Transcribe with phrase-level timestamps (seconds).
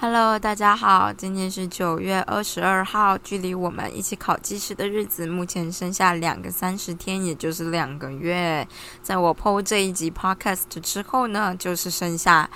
[0.00, 8.66] Hello，大家好，今天是九月二十二号，距离我们一起考技师的日子目前剩下两个三十天，也就是两个月。
[9.00, 12.50] 在我 PO 这一集 Podcast 之后呢，就是剩下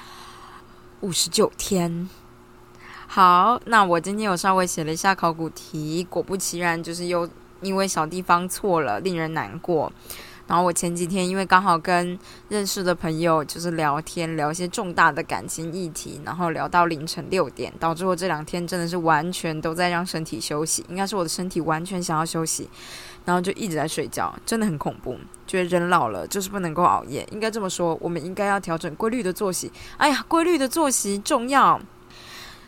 [1.00, 2.08] 五十九天。
[3.06, 7.28] 好，那我今天有稍微写了一下考古题，果不其然，就是又
[7.60, 9.92] 因为小地方错了，令人难过。
[10.46, 22.66] 然后我前几天因为刚好跟认识的朋友就是聊天，聊一些重大的感情议题，然后聊到凌晨六点，导致我这两天真的是完全都在让身体休息，应该是我的身体完全想要休息，
[23.26, 25.18] 然后就一直在睡觉，真的很恐怖。
[25.46, 29.70] 觉得人老了就是不能够熬夜，应该这么说，我们应该要调整规律的作息。
[29.98, 31.78] 哎呀，规律的作息重要。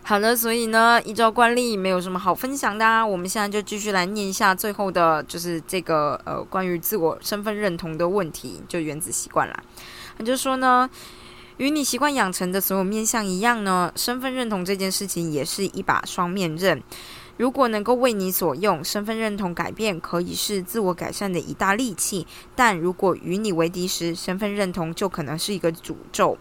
[0.03, 2.85] 好的，所以呢，依照惯例，没有什么好分享的。
[2.85, 3.07] 啊。
[3.07, 9.63] 我们现在就继续来念一下最后的，就是这个呃，关于自我身份认同的问题，就原子习惯啦。
[10.17, 10.91] 那就说呢，
[11.59, 16.83] 与你习惯养成的所有面相一样呢，身份认同这件事情也是一把双面刃。
[17.37, 26.37] 如果能够为你所用，身份认同改变可以是自我改善的一大利器；但如果与你为敌时，身份认同就可能是一个诅咒。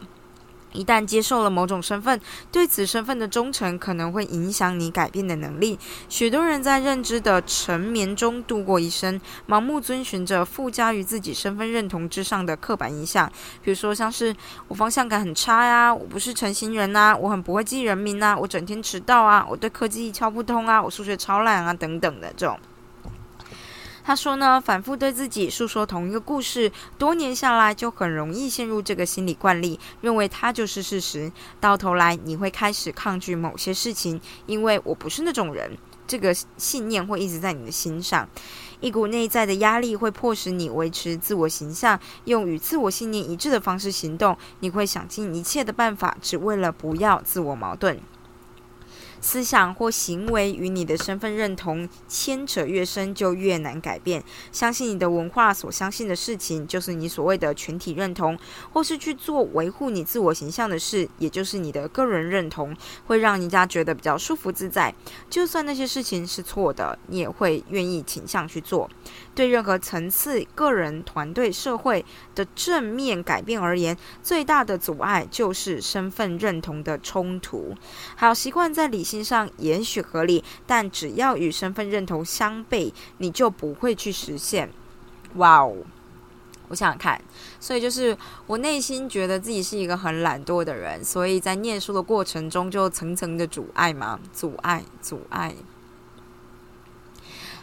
[0.73, 2.19] 一旦接受了某种身份，
[2.51, 5.77] 对此身份的忠诚可能会影响你改变的能力。
[6.07, 13.31] 许多人在认知的沉眠中度过一生，盲目遵循着附加于自己身份认同之上的刻板印象，
[13.63, 14.35] 比如说像是
[14.67, 22.59] 我方向感很差呀，我不是诚心人呐，我很不会记人名呐，我整天迟到啊，我对科技一窍不通啊，我数学超烂啊，等等的这种。
[24.09, 31.31] 他说呢，反复对自己诉说同一个故事，多年下来就很容易陷入这个心理惯例，认为它就是事实。
[31.59, 35.77] 到头来，你会开始抗拒某些事情，因为我不是那种人。
[36.07, 38.27] 这个信念会一直在你的心上，
[38.79, 44.35] 一股内在的压力会迫使你维持自我形象，用与自我信念一致的方式行动。
[44.61, 48.01] 你会想尽一切的办法，只为了不要自我矛盾。
[49.21, 54.23] 思想或行为与你的身份认同牵扯越深，就越难改变。
[54.51, 58.37] 相信你的文化所相信的事情，就是你所谓的群体认同，
[58.71, 62.75] 或是去做维护你自我形象的事，也就是你的个人认同，
[63.07, 64.93] 会让人家觉得比较舒服自在。
[65.29, 68.89] 就算那些事情是错的，你也会愿意倾向去做。
[69.35, 72.03] 对任何层次、个人、团队、社会
[72.35, 77.73] 的正面改变而言，最大的阻碍就是身份认同的冲突。
[78.15, 84.69] 好习惯在理心上也许合理，但只要与身份认同相悖，你就不会去实现。
[85.35, 85.77] 哇哦！
[86.67, 87.19] 我想想看，
[87.59, 88.15] 所以就是
[88.45, 95.55] 我内心觉得自己是一个很懒惰的人，所以在念书的过程中就层层的阻碍嘛，阻碍，阻碍。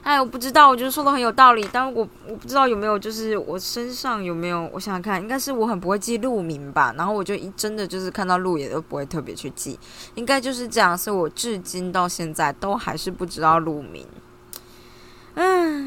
[0.06, 9.76] 哎，我不知道，我觉得说的很有道理，但我我不知道有没有，就是我身上有没有，我想想看，应该是我很不会记路名吧，然后我就一真的就是看到路也都不会特别去记，
[10.14, 14.06] 应该就是这样，所以我至今到现在都还是不知道路名，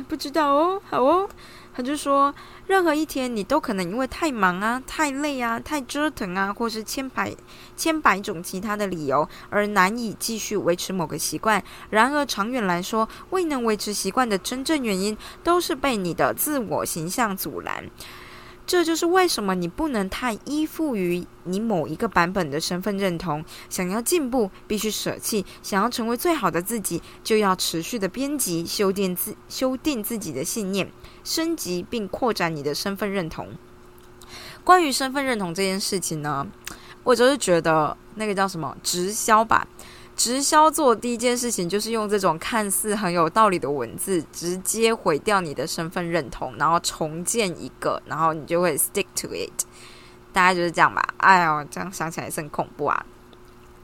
[0.07, 1.29] 不知道哦，好哦。
[1.71, 2.33] 他就说，
[2.67, 7.33] 任何一天你都可能因为太忙啊、太累啊、太折腾啊，或是千百
[7.77, 11.63] 千百种其他的理由而难以继续维持某个习惯。
[11.89, 17.89] 然而长远来说，未能维持习惯的真正原因，都是被你的自我形象阻拦。
[18.69, 23.43] 这就是为什么你不能太依附于你某一个版本的身份认同。
[23.67, 30.91] 想要进步，必须舍弃；想要成为最好的自己，就要持续的编辑、修订自修订自己的信念，
[31.23, 33.47] 升级并扩展你的身份认同。
[34.63, 36.45] 关于身份认同这件事情呢，
[37.03, 39.67] 我就是觉得那个叫什么直销吧。
[40.19, 49.63] 直销做第一件事情就是用这种看似很有道理的文字，直接毁掉你的身份认同，然后重建一个，然后你就会 stick to it。
[50.33, 51.01] 大概就是这样吧。
[51.19, 53.05] 哎呦，这样想起来是很恐怖啊。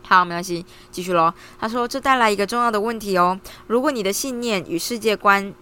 [0.06, 1.34] 好，没关系，继续喽。
[1.58, 3.40] 他说，这带来一个重要的问题哦。
[3.68, 5.54] 如果你的信念与世界观。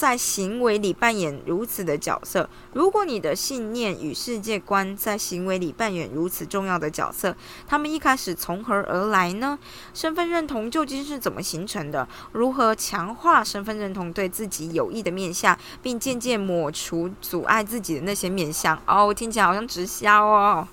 [0.00, 7.36] 在行为里扮演如此的角色，如果你的信念与世界观在行为里扮演如此重要的角色，
[7.66, 9.58] 他们一开始从何而来呢？
[9.92, 12.08] 身份认同究竟是怎么形成的？
[12.32, 18.80] 如何强化身份认同对自己有益的面相，并渐渐抹除阻碍自己的那些面相？
[18.86, 20.66] 哦，听起来好像直销哦。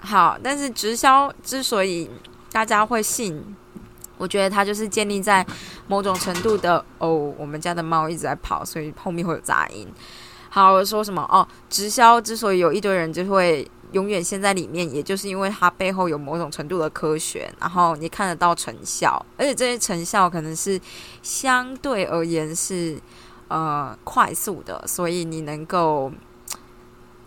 [0.00, 2.10] 好，但是直销之所以
[2.52, 3.56] 大家会信。
[4.16, 5.44] 我觉得它就是建立在
[5.86, 9.86] 某种程度的哦，我们家的猫一直在跑，所以后面会有杂音。
[10.48, 11.46] 好，我说什么哦？
[11.68, 20.80] 直销之所以有一堆人就会永远陷在里面，也就是因为它背后有某种程度的科学，然后你看得到成效，而且这些成效可能是
[21.22, 22.96] 相对而言是
[23.48, 26.12] 呃快速的，所以你能够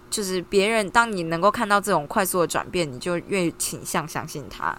[0.09, 4.73] 就是别人当你能够看到这种快速的转变，你就越倾向相信他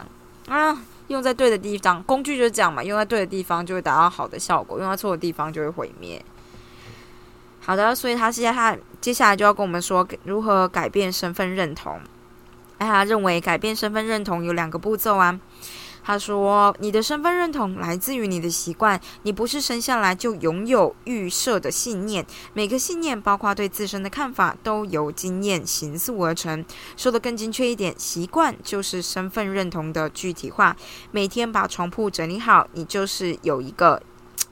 [0.49, 0.82] 啊。
[1.08, 6.25] 用在对的地方，工具就是这样嘛，用在对的地方就会达到好的效果，用在错的地方就会毁灭。
[7.60, 12.00] 好的，所以他现在他接下来就要跟我们说如何改变身份认同。
[12.78, 15.38] 哎，他认为改变身份认同有两个步骤啊。
[16.08, 22.25] 他说：“你的身份认同来自于你的习惯，你不是生下来就拥有预设的信念。
[22.55, 26.64] 每个信念，包括对自身的看法，都由经验形塑而成。
[26.96, 30.75] 说的更精确一点，习惯就是身份认同的具体化。
[31.10, 34.02] 每天把床铺整理好，你就是有一个。”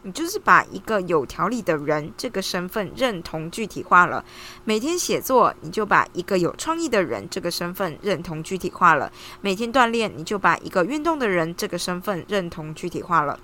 [0.07, 4.25] 你就是把一个有条理的人这个身份认同具体化了。
[4.65, 9.11] 每天写作，你就把一个有创意的人这个身份认同具体化了。
[9.41, 13.37] 每天锻炼，你就把一个运动的人这个身份认同具体化了。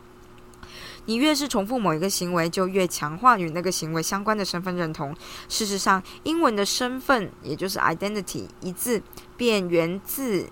[1.07, 5.13] 你越是重复某一个行为，就越强化与那个行为相关的身份认同。
[5.49, 9.03] 事实上，英文的身份也就是 identity 一字
[9.37, 10.47] 便源自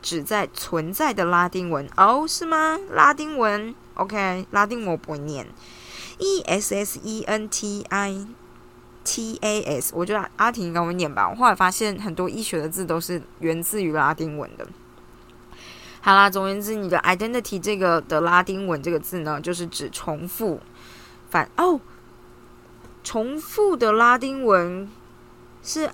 [0.00, 2.78] 指在存在的拉丁文哦，是吗？
[2.90, 3.74] 拉丁文。
[3.94, 5.46] OK，拉丁我不会念
[6.18, 8.26] ，E S S E N T I
[9.04, 11.28] T A S，我觉得阿婷应该会念吧。
[11.28, 14.66] 我后来发现很多医学的字都是源自于拉丁文的。
[16.00, 20.60] 好啦，总而言之，你的 identity 这个的拉丁文这个字呢，就是指重复。
[21.30, 21.80] 反哦，
[23.02, 24.90] 重复的拉丁文
[25.62, 25.90] 是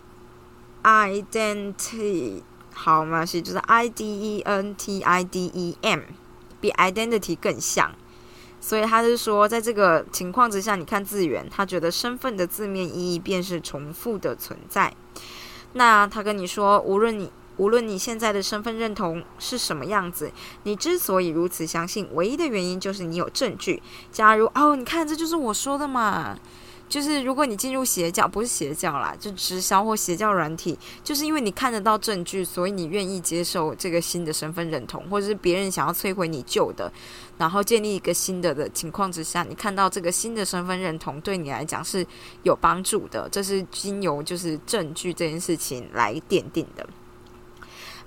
[0.82, 2.43] identity，
[2.73, 3.25] 好吗？
[3.26, 6.00] 是就是 I D E N T I D E M。
[6.61, 7.93] 比 identity 更像，
[8.61, 14.93] 所以他是说，在这个情况之下，你看字源，他觉得身份的字面意义便是重复的存在。
[15.73, 20.33] 那他跟你说，无论你无论你现在的身份认同是什么样子，
[20.65, 23.83] 你之所以如此相信，唯一的原因就是你有证据。
[24.11, 26.39] 假如哦，你看，这就是我说的嘛。
[26.91, 36.93] 就是如果你进入邪教，不是邪教啦，就直销或邪教软体，就是因为你看得到证据，所以你愿意接受这个新的身份认同，或者是别人想要摧毁你旧的，
[37.39, 42.05] 然后建立一个新的的情况之下，你看到这个新的身份认同对你来讲是
[42.43, 46.85] 有帮助的，这是经由就是证据这件事情来奠定的。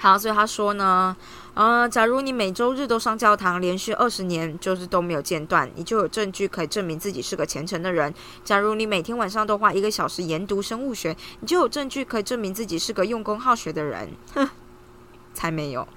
[0.04, 1.16] 好，所以他说呢，
[1.54, 8.14] 呃，假如你每周日都上教堂，连续二十年就是都没有间断，你就有证据可以证明自己是个虔诚的人。
[8.44, 14.10] 假如你每天晚上都花一个小时研读生物学，你就有证据可以证明自己是个用功好学的人。
[14.34, 14.50] 哼，
[15.34, 15.88] 才没有。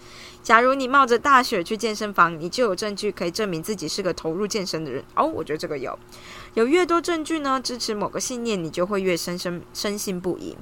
[0.41, 5.03] 假如你冒着大雪去健身房，你就有证据可以证明自己是个投入健身的人。
[5.17, 5.99] 哦，我觉得这个有，
[6.55, 10.57] 有越多证据呢，支持某个信念，你就会越深深深信不疑。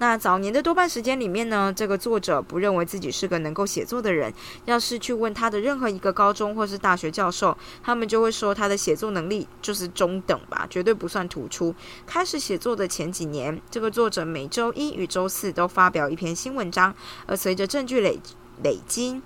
[0.00, 4.32] 那早年的多半时间里面呢，这个作者不认为自己是个能够写作的人。
[4.64, 11.74] 要是去问他的任何一个高中或是大学教授，他们就会说他的写作能力就是中等吧，绝对不算突出。
[12.06, 16.94] 开始写作的前几年，这个作者每周一与周四都发表一篇新文章，
[17.26, 18.20] 而随着证据累
[18.62, 19.20] 累积，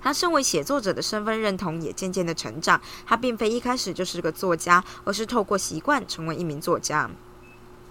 [0.00, 2.80] 他身为写作者的身份认同也渐渐的成长。
[3.04, 7.10] 他并非一开始就是个作家，而是透过习惯成为一名作家。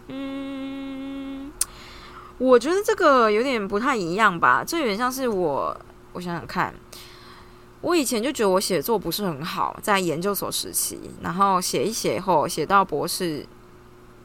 [0.08, 1.11] 嗯。
[2.42, 5.78] 我觉得这个有点不太一样吧，这有点像是我，
[6.12, 6.74] 我想想看，
[7.82, 13.46] 我以前就觉得我写作不是很好，在研究所时期，然后写一写后，写到博士，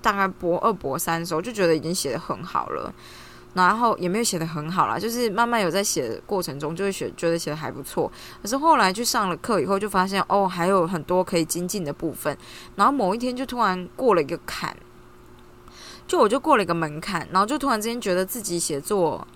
[0.00, 2.90] 大概博二、博三的时候，就觉得已经写的很好了，
[3.52, 8.10] 然后也没有写的很好啦，就是慢慢有在写的过程中，就会写，觉得写的还不错。
[8.40, 12.34] 可是后来去上了课以后，就发现哦，还有很多可以精进的部分，
[12.76, 14.74] 然后某一天就突然过了一个坎。
[16.06, 19.26] 就我就过了一个门槛，然后就突然之间觉得自己写作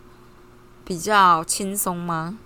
[0.85, 2.39] 比较轻松吗？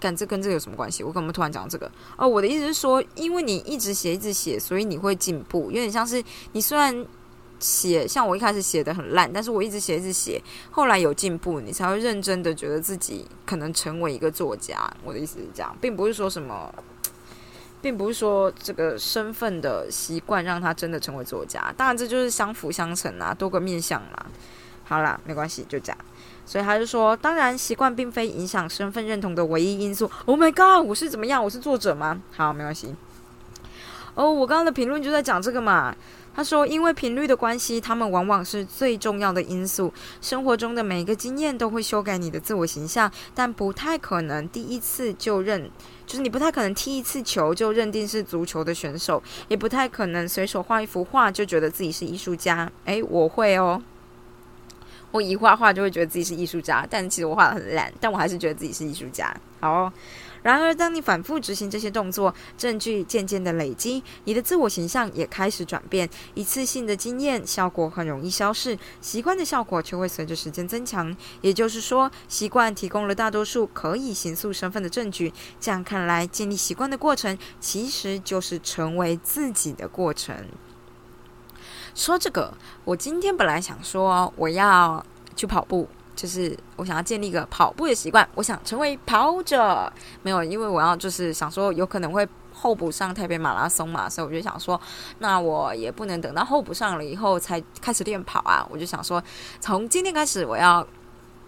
[0.00, 1.02] 干这跟这个有什么关系？
[1.02, 1.90] 我干嘛突然讲这个？
[2.16, 5.72] 哦，我的意思是说，因为你一直写一直写，所以你会进步。
[5.72, 6.22] 有点像是
[6.52, 7.04] 你虽然
[7.58, 14.88] 写，像我一开始写的很烂，但是我一直写一直写，后来有进步，你才会认真的觉得自己可能成为一个作家。
[15.02, 16.72] 我的意思是这样，并不是说什么。
[17.80, 24.26] 并不是说这个身份的习惯让他真的成为作家，当然这就是相辅相成啊，多个面相啦。
[24.84, 25.98] 好啦，没关系，就这样。
[26.46, 30.10] 所以他就说，当然习惯并非影响身份认同的唯一因素。
[30.24, 31.44] Oh my god，我是怎么样？
[31.44, 32.20] 我是作者吗？
[32.34, 32.94] 好，没关系。
[34.14, 35.94] 哦，我刚刚的评论就在讲这个嘛。
[36.38, 39.92] 他说：“因为频率的关系，他们往往是最重要的因素。
[40.20, 45.68] 生活中的每一个经验都会修改你的自我形象，但不太可能第一次就认，
[46.06, 52.70] 就是你不太可能踢一次球就认定是足球的选手，也不太可能随手画一幅画就觉得自己是艺术家。
[52.84, 53.82] 诶，我会哦，
[55.10, 59.36] 我一画画就会觉得自己是艺术家，但其实我画的很烂，但我还是觉得自己是艺术家。
[59.58, 59.92] 好。”
[60.42, 66.08] 然而，当你反复执行这些动作，证据渐渐的累积，你的自我形象也开始转变。
[66.34, 71.14] 一次性的经验效果很容易消逝，习惯的效果却会随着时间增强。
[71.40, 75.32] 也就是说，习惯提供了大多数可以形塑身份的证据。
[75.60, 80.46] 这样看来，建立习惯的过程其实就是成为自己的过程。
[81.94, 82.54] 说这个，
[82.84, 85.04] 我今天本来想说我要
[85.34, 85.88] 去跑步。
[86.18, 89.92] 就是我想要建立一个跑步的习惯，我想成为跑者。
[90.24, 94.80] 没有，因为我要就是想说，有可能会候补上台北马拉松嘛，所以我就想说，
[95.20, 98.66] 那我也不能等到候补上了以后才开始练跑啊。
[98.68, 99.22] 我就想说，
[99.60, 100.84] 从今天开始，我要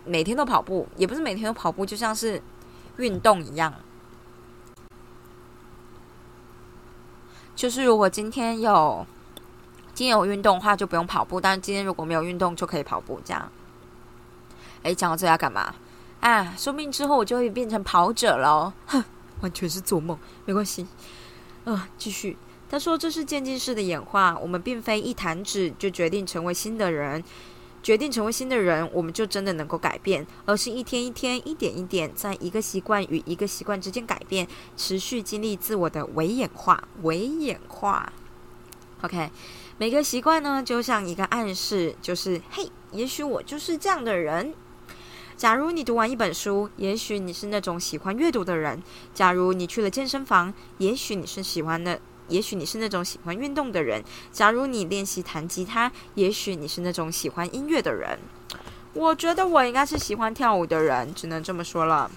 [0.04, 2.40] 每天都跑步，也不是每天都跑步，就像是
[2.98, 3.74] 运动一样。
[7.56, 9.04] 就是如果今天有
[9.92, 13.50] 今天有运动的话，就不用跑步；但是今天如果没有运动，就可以跑步这样。
[14.82, 15.74] 哎，讲到这要干嘛？
[16.20, 18.72] 啊，说不定之后我就会变成跑者了。
[18.86, 19.02] 哼，
[19.40, 20.86] 完全是做梦，没关系。
[21.64, 22.36] 啊，继续。
[22.68, 27.24] 他说这是渐进式的演化，我们并非一弹指就决定成为新的人，
[27.82, 34.46] 决定成为新的人，我们就真的能够改变，而是一天一天、一点一点，在一个习惯与一个习惯之间改变，
[34.76, 38.12] 持续经历自我的微演化、微演化。
[39.02, 39.30] OK，
[39.78, 44.54] 每个习惯呢，就像一个暗示，就是嘿，也许我就是这样的人。
[45.40, 48.78] 假如你读完一本书，也许你是那种喜欢阅读的人；
[49.14, 58.18] 假如你去了健身房，也许你是喜欢的，也许你是那种喜欢运动的人；假如你练习弹吉他，也许你是那种喜欢音乐的人。
[58.92, 62.10] 我觉得我应该是喜欢跳舞的人，只能这么说了。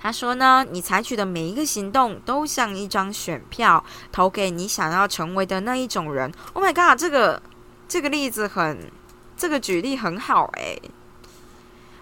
[0.00, 6.32] 他说呢，你采取的每一个行动都像一张选票，投给你想要成为的那一种人。
[6.54, 7.42] Oh my god，这个
[7.86, 8.90] 这个例子很，
[9.36, 10.80] 这个举例很好诶。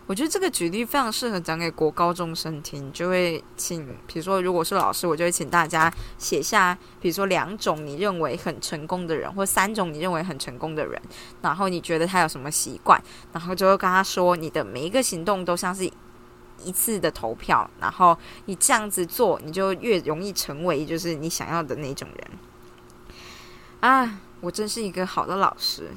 [0.06, 11.00] 我觉得这个举例非常适合讲给国高中生听，就会请，比如说，如果是老师，我就会请大家写下，比如说两种你认为很成功的人，或三种你认为很成功的人，
[11.42, 15.90] 然后你觉得他有什么习惯，然后就会跟他说，你的每一个行动都像是
[16.62, 22.30] 一次的投票，然后你这样子做，你就越容易成为就是你想要的那种人。
[23.80, 25.90] 啊，我真是一个好的老师。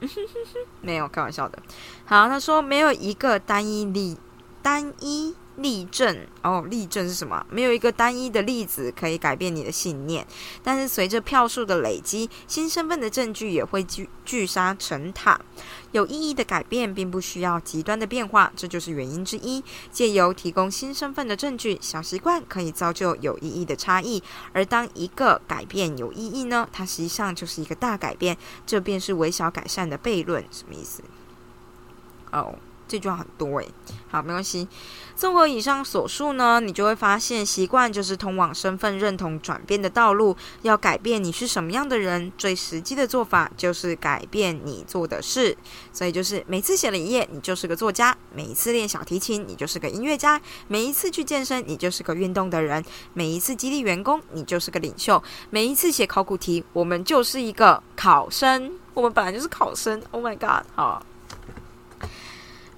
[0.82, 1.58] 没有开玩笑的。
[2.04, 4.18] 好，他说没有一个单一例，
[4.62, 5.34] 单一。
[5.56, 7.44] 例证哦，例证是什么？
[7.50, 10.26] 没有一个单一的例子可以改变你的信念，
[10.62, 15.40] 但是随着票数的累积，新身份的证据也会聚聚沙成塔。
[15.92, 19.64] 有意义的改变并不需要极端的变化，这就是原因之一。
[19.90, 24.22] 借由提供新身份的证据，小习惯可以造就有意义的差异。
[24.52, 26.68] 而当一个改变有意义呢？
[26.70, 28.36] 它实际上就是一个大改变，
[28.66, 30.44] 这便是微小改善的悖论。
[30.50, 31.02] 什么意思？
[32.32, 32.58] 哦。
[32.88, 33.68] 这句话很多诶，
[34.10, 34.68] 好，没关系。
[35.14, 40.36] 综合以上所述呢，你就会发现，习惯就是通往身份认同转变的道路。
[40.62, 45.56] 要改变你是什么样的人，最实际的做法就是改变你做的事。
[45.92, 50.38] 所以就是每次写了一页，你就是个作家；每一次练小提琴，你就是个音乐家；
[50.68, 52.82] 每一次去健身，你就是个运动的人；
[53.14, 58.72] 每一次激励员工，你就是个领袖；每一次写考古题，我们就是一个考生。
[58.92, 60.02] 我们本来就是考生。
[60.10, 60.66] Oh my god！
[60.74, 61.02] 好。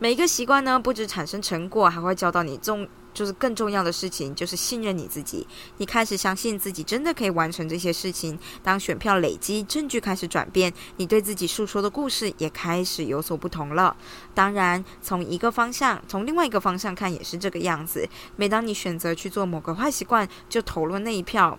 [0.01, 5.45] 每一个习惯呢，不止产生成果，还会教到你重，就是更重要的事情，就是信任你自己。
[5.79, 8.39] 你开始相信自己真的可以完成这些事情。
[8.63, 13.97] 当选票累积，证据开始转变，你对自己诉说的故事也开始有所不同了。
[14.35, 18.09] 当然，从一个方向，从另外一个方向看也是这个样子。
[18.37, 21.59] 每当你选择去做某个坏习惯，就投了那一票。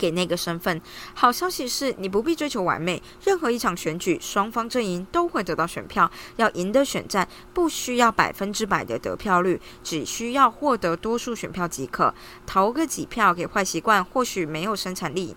[0.00, 0.80] 给那个身份。
[1.12, 3.02] 好消息是你不必追求完美。
[3.22, 6.10] 任何一场选举，双方阵营都会得到选票。
[6.36, 12.14] 要赢得选战，不需要百分之百的得票率，只需要获得多数选票即可。
[12.46, 15.36] 投个几票给坏习惯，或许没有生产力，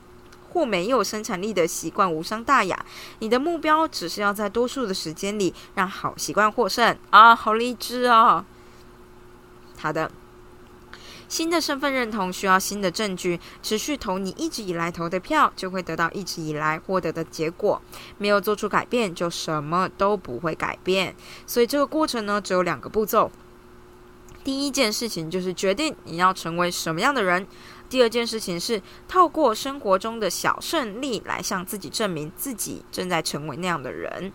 [0.49, 2.85] 或没有生产力的习惯无伤大雅。
[3.19, 7.35] 你的目标只是要在多数的时间里让好习惯获胜啊！
[7.35, 8.45] 好励志啊！
[9.77, 10.09] 好的。
[11.33, 17.81] 新的身份认同需要新的证据，持续投你一直以来投的票，就会得到一直以来获得的结果。
[18.19, 21.15] 没有做出改变，就什么都不会改变。
[21.47, 23.31] 所以这个过程呢，只有两个步骤。
[24.43, 27.43] 第一件事情就是决定你要成为什么样的人；
[27.89, 34.31] 第二件事情是透过生活中的小胜利来向自己证明自己正在成为那样的人。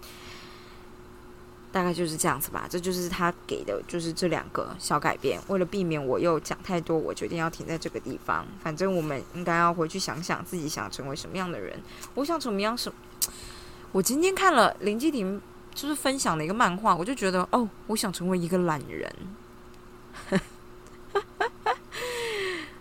[1.70, 5.38] 大概就是这样子吧，这就是他给的，就是这两个小改变。
[5.48, 8.46] 为了避免我又讲太多，我决定要停在这个地方。
[8.62, 11.78] 反正我们应该要回去想想自己想成为什么样的人。
[12.14, 12.76] 我想怎么样？
[12.76, 12.92] 什？
[13.92, 15.40] 我今天看了林继廷
[15.74, 19.12] 就是分享的一个漫画，我就觉得哦，我想成为一个懒人。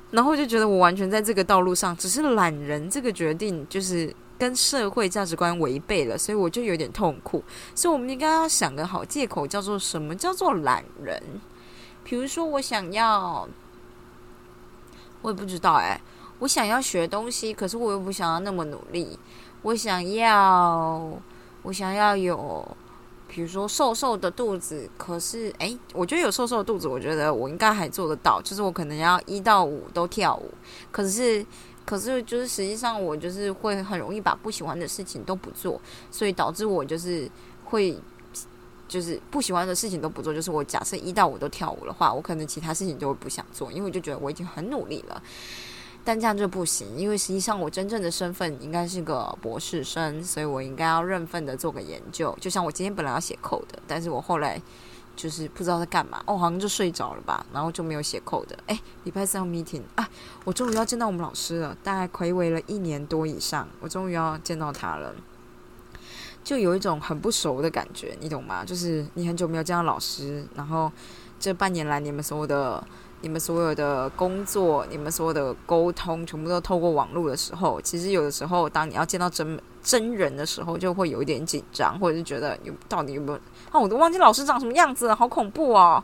[0.10, 7.44] 然后就觉得我完全在这个道路上，只是懒人这个决定就是跟社会价值观违背了，所以我就有点痛苦。
[7.74, 11.22] 所以我们应该要想个好借口，叫做什么叫做懒人？
[12.04, 13.48] 比如说我想要，
[15.22, 16.00] 我也不知道哎，
[16.40, 19.18] 我想要学东西，可是我又不想要那么努力。
[19.64, 21.12] 我想要，
[21.64, 22.66] 我想要有。
[23.30, 28.42] 比如说瘦瘦的肚子，可是哎，我觉得有瘦瘦的肚子，我觉得我应该还做得到。
[28.42, 30.50] 就是我可能要一到五都跳舞，
[30.94, 31.46] 可是
[31.88, 35.80] 可是就是实际上我就是会很容易把不喜欢的事情都不做，
[36.12, 37.32] 所以导致我就是
[37.64, 37.98] 会
[38.90, 40.34] 就是不喜欢的事情都不做。
[40.34, 45.24] 就是我假设一到五都跳舞的话，我可能其他事情就会不想做，因为我就觉得我已经很努力了。
[46.04, 52.38] 但这样就不行，因为实际上我真正的身份应该是个博士生，所以我应该要认份的做个研究。
[52.42, 54.62] 就像我今天本来要写扣的，但是我后来
[55.18, 58.58] 就是不知道在干嘛，哦，好像就睡着了吧，然后就没有写扣的。
[58.68, 60.08] 哎，礼拜三 meeting 啊，
[60.46, 65.14] 我终于要见到我们老师了，大概暌违了一年多以上，我终于要见到他了，
[66.44, 68.64] 就有一种很不熟的感觉，你懂吗？
[68.64, 70.90] 就是你很久没有见到老师，然后
[71.40, 72.82] 这半年来你们所有的。
[73.22, 83.40] 你们所有的工作，你们所有的沟通，全部都透过网络的时候，其实有的时候，当你要见到真真人的时候，就会有一点紧张，或者是觉得有到底有没有？
[83.72, 86.04] 啊，我都忘记老师长什么样子了，好恐怖哦！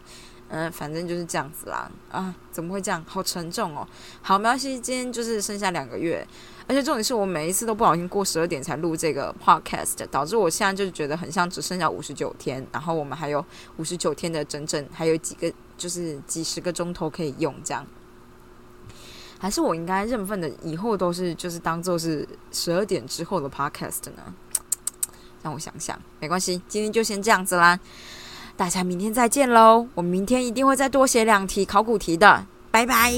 [0.50, 1.90] 嗯，反正就是这样子啦。
[2.12, 3.04] 啊，怎么会这样？
[3.08, 3.88] 好沉重哦。
[4.22, 6.26] 好，没关系，今天就是剩下两个月。
[6.66, 13.44] 而且重点是我每一次都不小心过十二点才录这个 podcast，导致我现在就是觉得很像只剩下五十九天，然后我们还有
[13.78, 17.86] 五十九天的整整还有几个就是几十个钟头可以用，这样
[19.40, 24.34] 还是我应该认份的，以后都是就是当做是十二点之后的 podcast 呢？
[25.42, 27.78] 让我想想，没关系，今天就先这样子啦，
[28.56, 29.86] 大家明天再见喽！
[29.96, 33.14] 我明天一定会再多写两题考古题的，拜拜。